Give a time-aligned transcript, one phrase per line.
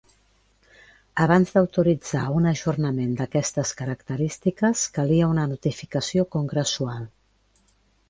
[1.25, 7.09] Abans d'autoritzar un ajornament d'aquestes característiques, calia una notificació congressual.